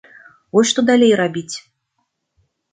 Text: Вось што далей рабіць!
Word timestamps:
Вось 0.57 0.69
што 0.71 0.85
далей 0.89 1.13
рабіць! 1.23 1.55